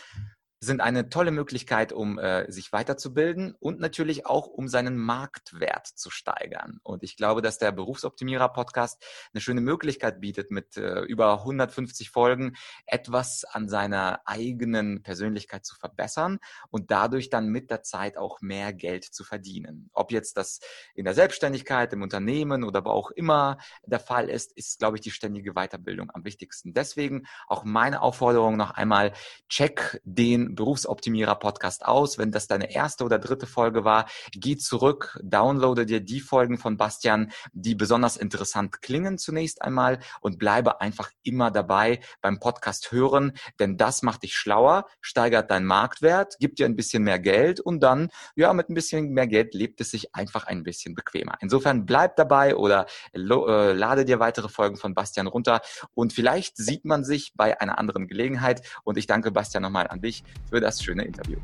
sind 0.61 0.81
eine 0.81 1.09
tolle 1.09 1.31
Möglichkeit, 1.31 1.93
um 1.93 2.19
äh, 2.19 2.51
sich 2.51 2.71
weiterzubilden 2.71 3.55
und 3.59 3.79
natürlich 3.79 4.25
auch, 4.25 4.47
um 4.47 4.67
seinen 4.67 4.97
Marktwert 4.97 5.87
zu 5.87 6.11
steigern. 6.11 6.79
Und 6.83 7.01
ich 7.03 7.17
glaube, 7.17 7.41
dass 7.41 7.57
der 7.57 7.71
Berufsoptimierer-Podcast 7.71 9.03
eine 9.33 9.41
schöne 9.41 9.61
Möglichkeit 9.61 10.21
bietet, 10.21 10.51
mit 10.51 10.77
äh, 10.77 11.01
über 11.01 11.39
150 11.39 12.11
Folgen 12.11 12.53
etwas 12.85 13.43
an 13.45 13.69
seiner 13.69 14.21
eigenen 14.25 15.01
Persönlichkeit 15.01 15.65
zu 15.65 15.75
verbessern 15.75 16.39
und 16.69 16.91
dadurch 16.91 17.29
dann 17.29 17.47
mit 17.47 17.71
der 17.71 17.81
Zeit 17.81 18.17
auch 18.17 18.41
mehr 18.41 18.73
Geld 18.73 19.05
zu 19.05 19.23
verdienen. 19.23 19.89
Ob 19.93 20.11
jetzt 20.11 20.37
das 20.37 20.59
in 20.93 21.05
der 21.05 21.15
Selbstständigkeit, 21.15 21.91
im 21.93 22.03
Unternehmen 22.03 22.63
oder 22.63 22.81
aber 22.81 22.93
auch 22.93 23.11
immer 23.11 23.57
der 23.85 23.99
Fall 23.99 24.29
ist, 24.29 24.51
ist, 24.57 24.79
glaube 24.79 24.97
ich, 24.97 25.01
die 25.01 25.11
ständige 25.11 25.53
Weiterbildung 25.53 26.09
am 26.11 26.25
wichtigsten. 26.25 26.73
Deswegen 26.73 27.27
auch 27.47 27.63
meine 27.63 28.01
Aufforderung 28.01 28.57
noch 28.57 28.71
einmal, 28.71 29.13
check 29.47 30.01
den 30.03 30.50
Berufsoptimierer 30.55 31.35
Podcast 31.35 31.85
aus. 31.85 32.17
Wenn 32.17 32.31
das 32.31 32.47
deine 32.47 32.73
erste 32.73 33.03
oder 33.03 33.19
dritte 33.19 33.47
Folge 33.47 33.83
war, 33.83 34.05
geh 34.31 34.57
zurück, 34.57 35.19
downloade 35.23 35.85
dir 35.85 36.01
die 36.01 36.19
Folgen 36.19 36.57
von 36.57 36.77
Bastian, 36.77 37.31
die 37.53 37.75
besonders 37.75 38.17
interessant 38.17 38.81
klingen 38.81 39.17
zunächst 39.17 39.61
einmal 39.61 39.99
und 40.21 40.39
bleibe 40.39 40.81
einfach 40.81 41.11
immer 41.23 41.51
dabei 41.51 41.99
beim 42.21 42.39
Podcast 42.39 42.91
hören, 42.91 43.33
denn 43.59 43.77
das 43.77 44.01
macht 44.01 44.23
dich 44.23 44.35
schlauer, 44.35 44.85
steigert 45.01 45.51
deinen 45.51 45.65
Marktwert, 45.65 46.37
gibt 46.39 46.59
dir 46.59 46.65
ein 46.65 46.75
bisschen 46.75 47.03
mehr 47.03 47.19
Geld 47.19 47.59
und 47.59 47.81
dann, 47.81 48.09
ja, 48.35 48.53
mit 48.53 48.69
ein 48.69 48.73
bisschen 48.73 49.09
mehr 49.09 49.27
Geld 49.27 49.53
lebt 49.53 49.81
es 49.81 49.91
sich 49.91 50.13
einfach 50.15 50.45
ein 50.45 50.63
bisschen 50.63 50.95
bequemer. 50.95 51.37
Insofern 51.41 51.85
bleib 51.85 52.15
dabei 52.15 52.55
oder 52.55 52.85
äh, 53.13 53.73
lade 53.73 54.05
dir 54.05 54.19
weitere 54.19 54.49
Folgen 54.49 54.77
von 54.77 54.93
Bastian 54.93 55.27
runter 55.27 55.61
und 55.93 56.13
vielleicht 56.13 56.57
sieht 56.57 56.85
man 56.85 57.03
sich 57.03 57.33
bei 57.35 57.59
einer 57.59 57.77
anderen 57.77 58.07
Gelegenheit 58.07 58.61
und 58.83 58.97
ich 58.97 59.07
danke 59.07 59.31
Bastian 59.31 59.63
nochmal 59.63 59.87
an 59.87 60.01
dich 60.01 60.23
für 60.49 60.59
das 60.59 60.81
schöne 60.83 61.03
Interview. 61.03 61.37